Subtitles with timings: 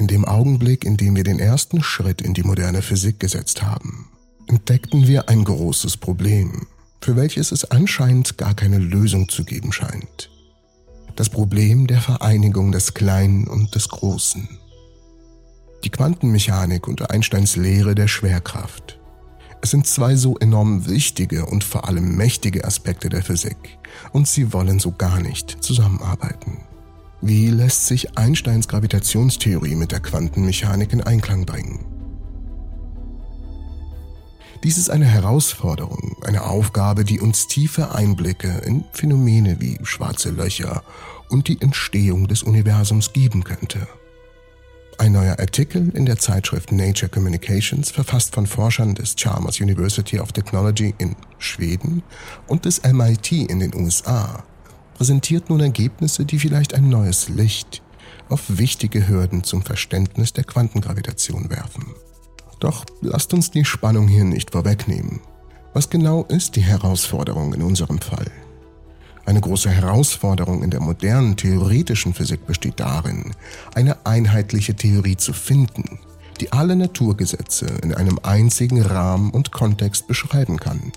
[0.00, 4.08] In dem Augenblick, in dem wir den ersten Schritt in die moderne Physik gesetzt haben,
[4.46, 6.66] entdeckten wir ein großes Problem,
[7.02, 10.30] für welches es anscheinend gar keine Lösung zu geben scheint.
[11.16, 14.48] Das Problem der Vereinigung des Kleinen und des Großen.
[15.84, 18.98] Die Quantenmechanik und Einsteins Lehre der Schwerkraft.
[19.60, 23.78] Es sind zwei so enorm wichtige und vor allem mächtige Aspekte der Physik,
[24.12, 26.69] und sie wollen so gar nicht zusammenarbeiten.
[27.22, 31.84] Wie lässt sich Einsteins Gravitationstheorie mit der Quantenmechanik in Einklang bringen?
[34.64, 40.82] Dies ist eine Herausforderung, eine Aufgabe, die uns tiefe Einblicke in Phänomene wie schwarze Löcher
[41.28, 43.86] und die Entstehung des Universums geben könnte.
[44.96, 50.32] Ein neuer Artikel in der Zeitschrift Nature Communications, verfasst von Forschern des Chalmers University of
[50.32, 52.02] Technology in Schweden
[52.46, 54.44] und des MIT in den USA,
[55.00, 57.80] präsentiert nun Ergebnisse, die vielleicht ein neues Licht
[58.28, 61.86] auf wichtige Hürden zum Verständnis der Quantengravitation werfen.
[62.58, 65.20] Doch lasst uns die Spannung hier nicht vorwegnehmen.
[65.72, 68.30] Was genau ist die Herausforderung in unserem Fall?
[69.24, 73.30] Eine große Herausforderung in der modernen theoretischen Physik besteht darin,
[73.74, 75.98] eine einheitliche Theorie zu finden,
[76.42, 80.92] die alle Naturgesetze in einem einzigen Rahmen und Kontext beschreiben kann.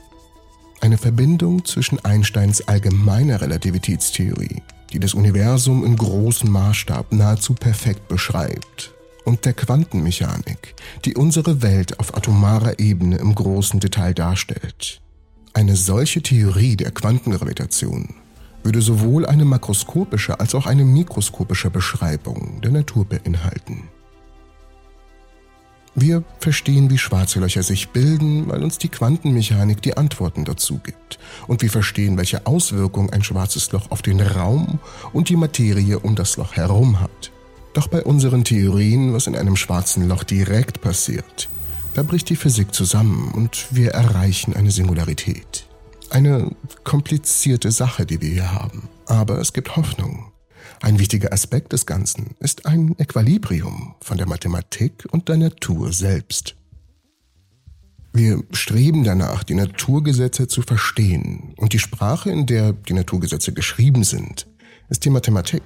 [0.81, 8.93] Eine Verbindung zwischen Einsteins allgemeiner Relativitätstheorie, die das Universum im großen Maßstab nahezu perfekt beschreibt,
[9.25, 15.01] und der Quantenmechanik, die unsere Welt auf atomarer Ebene im großen Detail darstellt.
[15.53, 18.15] Eine solche Theorie der Quantengravitation
[18.63, 23.89] würde sowohl eine makroskopische als auch eine mikroskopische Beschreibung der Natur beinhalten.
[25.95, 31.19] Wir verstehen, wie schwarze Löcher sich bilden, weil uns die Quantenmechanik die Antworten dazu gibt.
[31.47, 34.79] Und wir verstehen, welche Auswirkungen ein schwarzes Loch auf den Raum
[35.13, 37.31] und die Materie um das Loch herum hat.
[37.73, 41.49] Doch bei unseren Theorien, was in einem schwarzen Loch direkt passiert,
[41.93, 45.67] da bricht die Physik zusammen und wir erreichen eine Singularität.
[46.09, 48.89] Eine komplizierte Sache, die wir hier haben.
[49.05, 50.32] Aber es gibt Hoffnung.
[50.81, 56.55] Ein wichtiger Aspekt des Ganzen ist ein Äquilibrium von der Mathematik und der Natur selbst.
[58.15, 64.03] Wir streben danach, die Naturgesetze zu verstehen, und die Sprache, in der die Naturgesetze geschrieben
[64.03, 64.45] sind,
[64.89, 65.63] ist die Mathematik.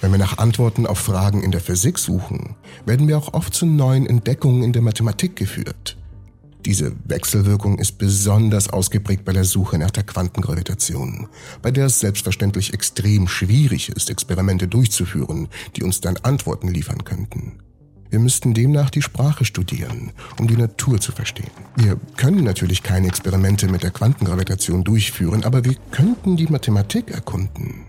[0.00, 2.54] Wenn wir nach Antworten auf Fragen in der Physik suchen,
[2.86, 5.96] werden wir auch oft zu neuen Entdeckungen in der Mathematik geführt.
[6.64, 11.28] Diese Wechselwirkung ist besonders ausgeprägt bei der Suche nach der Quantengravitation,
[11.62, 17.60] bei der es selbstverständlich extrem schwierig ist, Experimente durchzuführen, die uns dann Antworten liefern könnten.
[18.10, 21.50] Wir müssten demnach die Sprache studieren, um die Natur zu verstehen.
[21.76, 27.84] Wir können natürlich keine Experimente mit der Quantengravitation durchführen, aber wir könnten die Mathematik erkunden.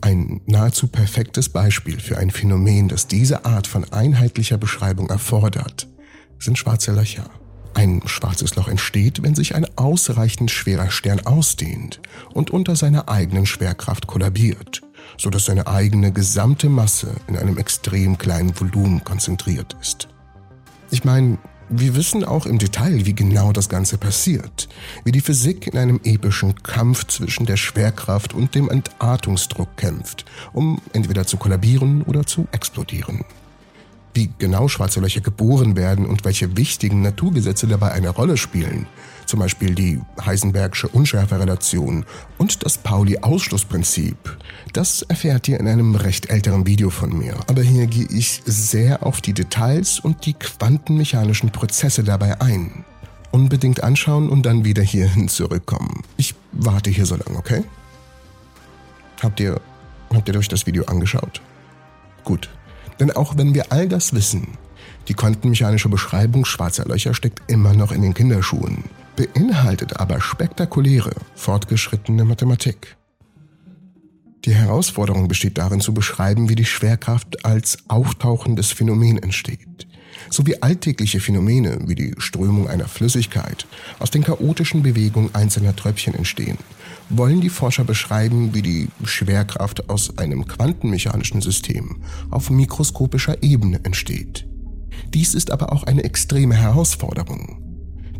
[0.00, 5.86] Ein nahezu perfektes Beispiel für ein Phänomen, das diese Art von einheitlicher Beschreibung erfordert,
[6.38, 7.30] sind schwarze Löcher.
[7.74, 12.00] Ein schwarzes Loch entsteht, wenn sich ein ausreichend schwerer Stern ausdehnt
[12.34, 14.82] und unter seiner eigenen Schwerkraft kollabiert,
[15.16, 20.08] sodass seine eigene gesamte Masse in einem extrem kleinen Volumen konzentriert ist.
[20.90, 21.38] Ich meine,
[21.70, 24.68] wir wissen auch im Detail, wie genau das Ganze passiert,
[25.04, 30.82] wie die Physik in einem epischen Kampf zwischen der Schwerkraft und dem Entartungsdruck kämpft, um
[30.92, 33.24] entweder zu kollabieren oder zu explodieren
[34.14, 38.86] wie genau schwarze Löcher geboren werden und welche wichtigen Naturgesetze dabei eine Rolle spielen,
[39.26, 42.04] zum Beispiel die Heisenbergsche Unschärferelation
[42.38, 44.16] und das Pauli-Ausschlussprinzip,
[44.72, 47.36] das erfährt ihr in einem recht älteren Video von mir.
[47.46, 52.84] Aber hier gehe ich sehr auf die Details und die quantenmechanischen Prozesse dabei ein.
[53.30, 56.02] Unbedingt anschauen und dann wieder hierhin zurückkommen.
[56.18, 57.64] Ich warte hier so lange, okay?
[59.22, 59.60] Habt ihr,
[60.12, 61.40] habt ihr euch das Video angeschaut?
[62.24, 62.50] Gut,
[63.02, 64.46] denn auch wenn wir all das wissen,
[65.08, 68.84] die quantenmechanische Beschreibung schwarzer Löcher steckt immer noch in den Kinderschuhen,
[69.16, 72.96] beinhaltet aber spektakuläre, fortgeschrittene Mathematik.
[74.44, 79.88] Die Herausforderung besteht darin zu beschreiben, wie die Schwerkraft als auftauchendes Phänomen entsteht,
[80.30, 83.66] sowie alltägliche Phänomene wie die Strömung einer Flüssigkeit
[83.98, 86.58] aus den chaotischen Bewegungen einzelner Tröpfchen entstehen,
[87.08, 94.46] wollen die Forscher beschreiben, wie die Schwerkraft aus einem quantenmechanischen System auf mikroskopischer Ebene entsteht.
[95.14, 97.71] Dies ist aber auch eine extreme Herausforderung.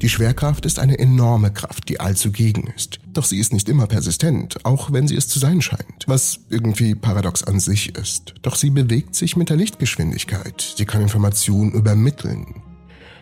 [0.02, 2.98] Die Schwerkraft ist eine enorme Kraft, die allzugegen ist.
[3.12, 6.96] Doch sie ist nicht immer persistent, auch wenn sie es zu sein scheint, was irgendwie
[6.96, 8.34] paradox an sich ist.
[8.42, 10.74] Doch sie bewegt sich mit der Lichtgeschwindigkeit.
[10.76, 12.62] Sie kann Informationen übermitteln.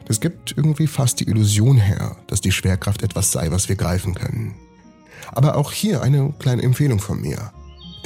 [0.08, 4.14] Es gibt irgendwie fast die Illusion her, dass die Schwerkraft etwas sei, was wir greifen
[4.14, 4.54] können.
[5.32, 7.52] Aber auch hier eine kleine Empfehlung von mir.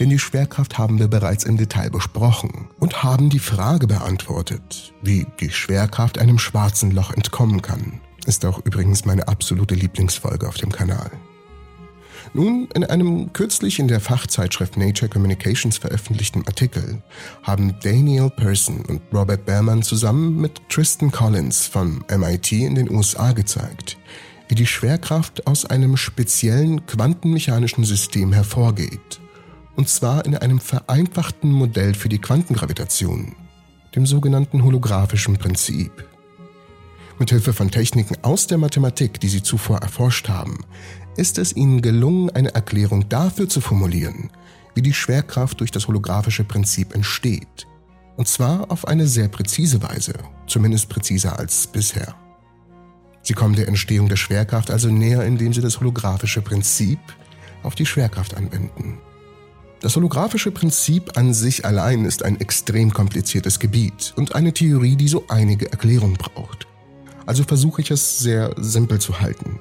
[0.00, 5.28] Denn die Schwerkraft haben wir bereits im Detail besprochen und haben die Frage beantwortet, wie
[5.38, 8.00] die Schwerkraft einem schwarzen Loch entkommen kann.
[8.26, 11.10] Ist auch übrigens meine absolute Lieblingsfolge auf dem Kanal.
[12.32, 17.02] Nun, in einem kürzlich in der Fachzeitschrift Nature Communications veröffentlichten Artikel
[17.42, 23.32] haben Daniel Person und Robert Behrman zusammen mit Tristan Collins vom MIT in den USA
[23.32, 23.98] gezeigt,
[24.48, 29.20] wie die Schwerkraft aus einem speziellen quantenmechanischen System hervorgeht.
[29.76, 33.34] Und zwar in einem vereinfachten Modell für die Quantengravitation,
[33.94, 36.04] dem sogenannten holographischen Prinzip.
[37.18, 40.58] Mithilfe von Techniken aus der Mathematik, die sie zuvor erforscht haben,
[41.16, 44.30] ist es ihnen gelungen, eine Erklärung dafür zu formulieren,
[44.74, 47.66] wie die Schwerkraft durch das holographische Prinzip entsteht.
[48.16, 50.14] Und zwar auf eine sehr präzise Weise,
[50.46, 52.14] zumindest präziser als bisher.
[53.22, 56.98] Sie kommen der Entstehung der Schwerkraft also näher, indem sie das holographische Prinzip
[57.62, 58.98] auf die Schwerkraft anwenden.
[59.80, 65.08] Das holographische Prinzip an sich allein ist ein extrem kompliziertes Gebiet und eine Theorie, die
[65.08, 66.66] so einige Erklärungen braucht.
[67.26, 69.58] Also versuche ich es sehr simpel zu halten.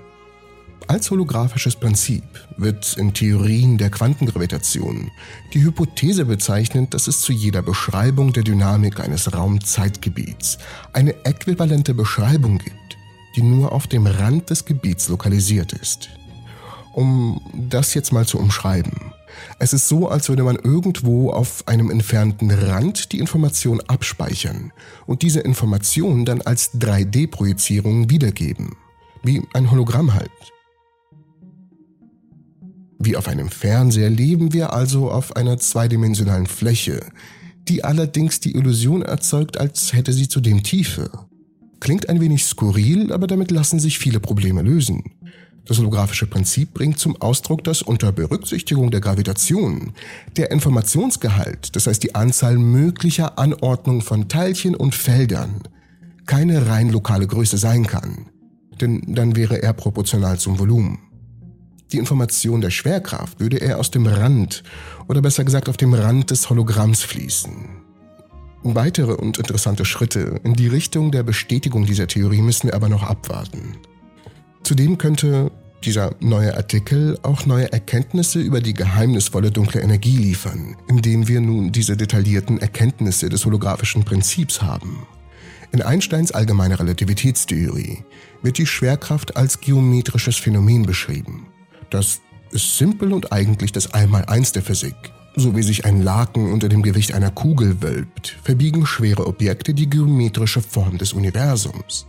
[0.87, 2.23] Als holographisches Prinzip
[2.57, 5.09] wird in Theorien der Quantengravitation
[5.53, 10.57] die Hypothese bezeichnet, dass es zu jeder Beschreibung der Dynamik eines Raumzeitgebiets
[10.91, 12.97] eine äquivalente Beschreibung gibt,
[13.35, 16.09] die nur auf dem Rand des Gebiets lokalisiert ist.
[16.91, 19.02] Um das jetzt mal zu umschreiben.
[19.59, 24.71] Es ist so, als würde man irgendwo auf einem entfernten Rand die Information abspeichern
[25.05, 28.75] und diese Information dann als 3D-Projizierung wiedergeben.
[29.23, 30.31] Wie ein Hologramm halt.
[32.99, 37.05] Wie auf einem Fernseher leben wir also auf einer zweidimensionalen Fläche,
[37.67, 41.09] die allerdings die Illusion erzeugt, als hätte sie zudem Tiefe.
[41.79, 45.03] Klingt ein wenig skurril, aber damit lassen sich viele Probleme lösen.
[45.65, 49.93] Das holographische Prinzip bringt zum Ausdruck, dass unter Berücksichtigung der Gravitation
[50.35, 55.61] der Informationsgehalt, das heißt die Anzahl möglicher Anordnungen von Teilchen und Feldern,
[56.25, 58.29] keine rein lokale Größe sein kann,
[58.81, 60.99] denn dann wäre er proportional zum Volumen.
[61.93, 64.63] Die Information der Schwerkraft würde eher aus dem Rand
[65.07, 67.53] oder besser gesagt auf dem Rand des Hologramms fließen.
[68.63, 73.03] Weitere und interessante Schritte in die Richtung der Bestätigung dieser Theorie müssen wir aber noch
[73.03, 73.77] abwarten.
[74.63, 75.51] Zudem könnte
[75.83, 81.73] dieser neue Artikel auch neue Erkenntnisse über die geheimnisvolle dunkle Energie liefern, indem wir nun
[81.73, 85.05] diese detaillierten Erkenntnisse des holographischen Prinzips haben.
[85.73, 88.03] In Einsteins allgemeiner Relativitätstheorie
[88.41, 91.47] wird die Schwerkraft als geometrisches Phänomen beschrieben.
[91.89, 92.21] Das
[92.51, 94.95] ist simpel und eigentlich das Einmaleins der Physik.
[95.35, 99.89] So wie sich ein Laken unter dem Gewicht einer Kugel wölbt, verbiegen schwere Objekte die
[99.89, 102.05] geometrische Form des Universums.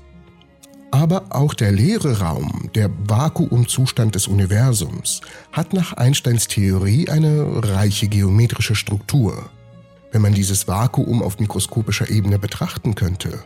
[0.90, 5.20] Aber auch der leere Raum, der Vakuumzustand des Universums,
[5.52, 9.50] hat nach Einsteins Theorie eine reiche geometrische Struktur.
[10.12, 13.40] Wenn man dieses Vakuum auf mikroskopischer Ebene betrachten könnte,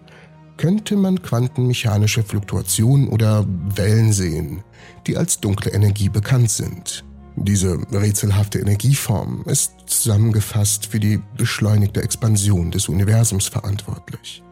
[0.59, 4.63] könnte man quantenmechanische Fluktuationen oder Wellen sehen,
[5.07, 7.05] die als dunkle Energie bekannt sind.
[7.37, 14.43] Diese rätselhafte Energieform ist zusammengefasst für die beschleunigte Expansion des Universums verantwortlich.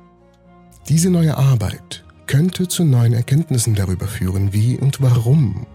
[0.88, 5.67] Diese neue Arbeit könnte zu neuen Erkenntnissen darüber führen, wie und warum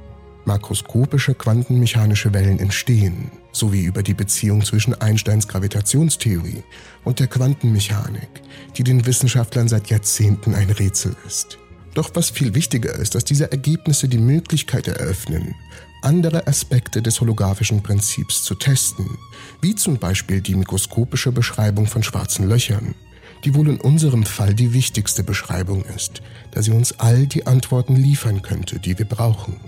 [0.45, 6.63] makroskopische quantenmechanische Wellen entstehen, sowie über die Beziehung zwischen Einsteins Gravitationstheorie
[7.03, 8.29] und der Quantenmechanik,
[8.75, 11.57] die den Wissenschaftlern seit Jahrzehnten ein Rätsel ist.
[11.93, 15.55] Doch was viel wichtiger ist, dass diese Ergebnisse die Möglichkeit eröffnen,
[16.01, 19.05] andere Aspekte des holographischen Prinzips zu testen,
[19.61, 22.95] wie zum Beispiel die mikroskopische Beschreibung von schwarzen Löchern,
[23.43, 26.21] die wohl in unserem Fall die wichtigste Beschreibung ist,
[26.51, 29.59] da sie uns all die Antworten liefern könnte, die wir brauchen.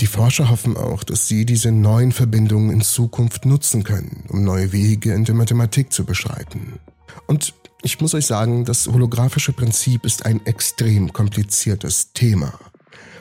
[0.00, 4.72] Die Forscher hoffen auch, dass sie diese neuen Verbindungen in Zukunft nutzen können, um neue
[4.72, 6.80] Wege in der Mathematik zu beschreiten.
[7.26, 12.58] Und ich muss euch sagen, das holographische Prinzip ist ein extrem kompliziertes Thema.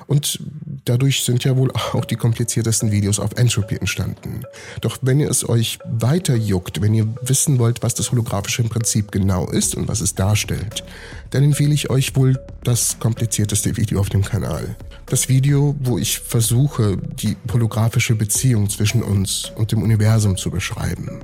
[0.10, 0.40] Und
[0.86, 4.44] dadurch sind ja wohl auch die kompliziertesten Videos auf Entropy entstanden.
[4.82, 9.12] Doch wenn ihr es euch weiter juckt, wenn ihr wissen wollt, was das holographische Prinzip
[9.12, 10.84] genau ist und was es darstellt,
[11.30, 14.76] dann empfehle ich euch wohl das komplizierteste Video auf dem Kanal.
[15.06, 21.20] Das Video, wo ich versuche, die holographische Beziehung zwischen uns und dem Universum zu beschreiben.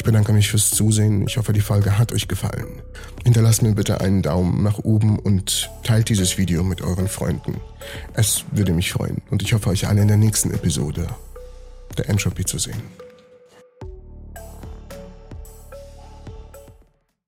[0.00, 1.26] Ich bedanke mich fürs Zusehen.
[1.26, 2.80] Ich hoffe, die Folge hat euch gefallen.
[3.22, 7.60] Hinterlasst mir bitte einen Daumen nach oben und teilt dieses Video mit euren Freunden.
[8.14, 11.06] Es würde mich freuen und ich hoffe, euch alle in der nächsten Episode
[11.98, 12.80] der Entropy zu sehen.